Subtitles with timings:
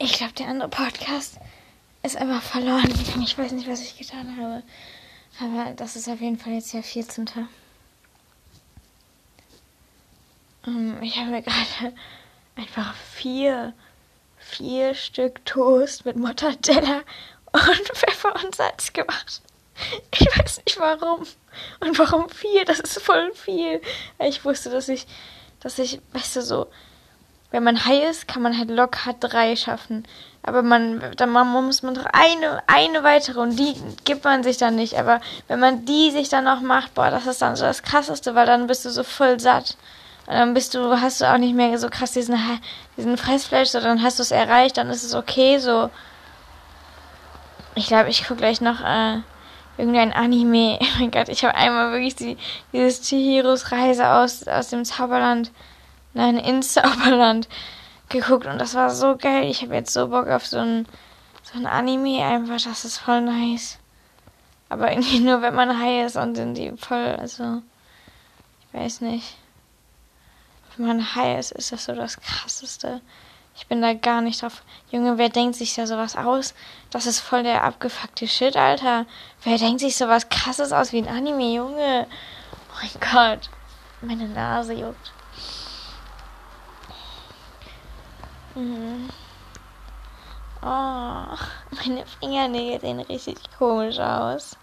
[0.00, 1.38] Ich glaube, der andere Podcast
[2.02, 3.22] ist einfach verloren gegangen.
[3.22, 4.62] Ich weiß nicht, was ich getan habe.
[5.40, 7.28] Aber das ist auf jeden Fall jetzt der 14.
[10.66, 11.94] Um, ich habe mir gerade
[12.56, 13.72] einfach vier,
[14.38, 17.02] vier Stück Toast mit Mortadella
[17.52, 19.42] und Pfeffer und Salz gemacht.
[20.12, 21.26] Ich weiß nicht warum.
[21.80, 22.64] Und warum vier?
[22.64, 23.80] Das ist voll viel.
[24.18, 25.06] Ich wusste, dass ich,
[25.60, 26.66] dass ich, weißt du, so,
[27.50, 30.04] wenn man high ist, kann man halt locker drei schaffen.
[30.42, 34.76] Aber man, dann muss man doch eine, eine weitere und die gibt man sich dann
[34.76, 34.98] nicht.
[34.98, 38.34] Aber wenn man die sich dann noch macht, boah, das ist dann so das krasseste,
[38.34, 39.76] weil dann bist du so voll satt.
[40.26, 42.38] Und dann bist du, hast du auch nicht mehr so krass diesen,
[42.96, 45.90] diesen Fressfleisch, sondern hast du es erreicht, dann ist es okay, so.
[47.74, 49.20] Ich glaube, ich gucke gleich noch, äh,
[49.78, 50.78] irgendein Anime.
[50.82, 52.36] Oh mein Gott, ich habe einmal wirklich die,
[52.72, 55.52] dieses Chihiros Reise aus, aus dem Zauberland,
[56.12, 57.48] nein, ins Zauberland
[58.08, 59.44] geguckt und das war so geil.
[59.44, 60.86] Ich habe jetzt so Bock auf so ein,
[61.42, 63.78] so ein Anime einfach, das ist voll nice.
[64.68, 67.62] Aber irgendwie nur, wenn man high ist und in die voll, also,
[68.60, 69.36] ich weiß nicht.
[70.76, 73.00] Wenn man high ist, ist das so das krasseste.
[73.58, 74.62] Ich bin da gar nicht drauf.
[74.92, 76.54] Junge, wer denkt sich da sowas aus?
[76.90, 79.04] Das ist voll der abgefuckte Shit, Alter.
[79.42, 82.06] Wer denkt sich sowas krasses aus wie ein Anime, Junge?
[82.52, 83.50] Oh mein Gott.
[84.00, 85.12] Meine Nase juckt.
[88.54, 89.08] Mhm.
[90.62, 91.36] Oh,
[91.84, 94.56] meine Fingernägel sehen richtig komisch aus.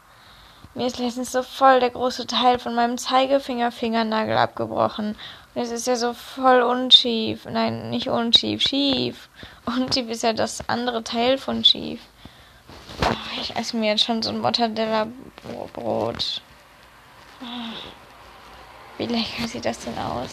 [0.74, 5.18] Mir ist letztens so voll der große Teil von meinem Zeigefinger-Fingernagel abgebrochen.
[5.58, 7.46] Es ist ja so voll unschief.
[7.46, 9.30] Nein, nicht unschief, schief.
[9.66, 12.02] Unschief ist ja das andere Teil von schief.
[13.02, 16.42] Oh, ich esse mir jetzt schon so ein Mortadella-Brot.
[18.98, 20.32] Wie lecker sieht das denn aus?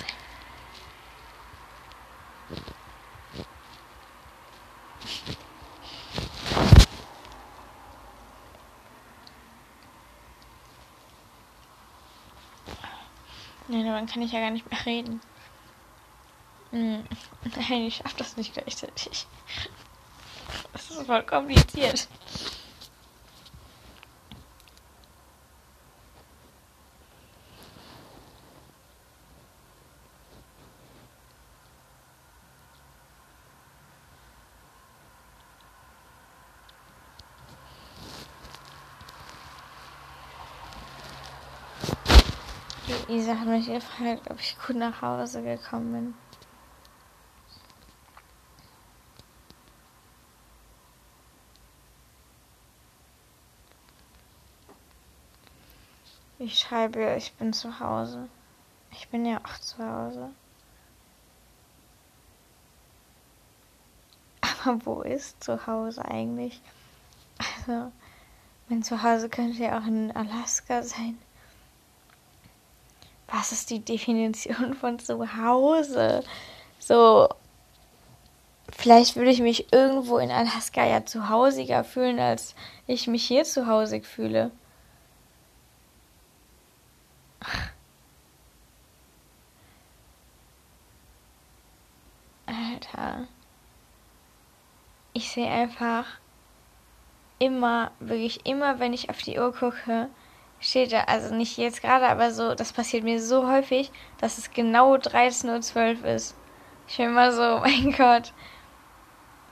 [13.69, 15.21] Nein, dann kann ich ja gar nicht mehr reden.
[16.71, 17.05] Hm.
[17.57, 19.27] Nein, ich schaff das nicht gleichzeitig.
[20.73, 22.09] Das ist voll kompliziert.
[43.09, 46.15] Isa hat mich gefragt, ob ich gut nach Hause gekommen bin.
[56.39, 58.29] Ich schreibe, ich bin zu Hause.
[58.93, 60.31] Ich bin ja auch zu Hause.
[64.65, 66.61] Aber wo ist zu Hause eigentlich?
[67.39, 67.91] Also,
[68.69, 71.19] mein Zuhause könnte ja auch in Alaska sein
[73.33, 76.23] was ist die Definition von zu Hause?
[76.79, 77.29] So,
[78.71, 82.55] vielleicht würde ich mich irgendwo in Alaska ja zu Hausiger fühlen, als
[82.87, 84.51] ich mich hier zu Hause fühle.
[92.47, 93.27] Alter.
[95.15, 96.07] Ich sehe einfach
[97.39, 100.09] immer, wirklich immer, wenn ich auf die Uhr gucke,
[100.63, 104.51] steht da, also nicht jetzt gerade, aber so, das passiert mir so häufig, dass es
[104.51, 106.37] genau 13.12 Uhr ist.
[106.89, 108.33] Ich bin immer so, mein Gott.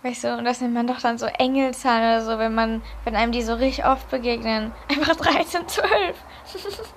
[0.03, 3.17] Weißt du, und das nennt man doch dann so Engelzahlen oder so, wenn man, wenn
[3.17, 4.73] einem die so richtig oft begegnen.
[4.89, 6.17] Einfach 13, 12.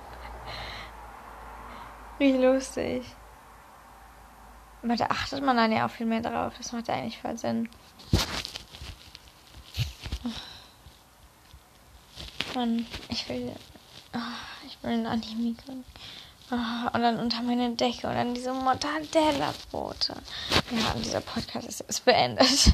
[2.19, 3.03] Wie lustig.
[4.84, 6.53] Aber da achtet man dann ja auch viel mehr drauf.
[6.57, 7.69] Das macht ja eigentlich voll Sinn.
[12.56, 13.53] Mann, ich will
[14.13, 14.19] Oh,
[14.68, 15.84] ich will ein Anime gucken.
[16.51, 16.56] Oh,
[16.94, 20.16] und dann unter meine Decke und dann diese Mortadella-Brote.
[20.72, 22.73] Ja, und dieser Podcast ist, ist beendet.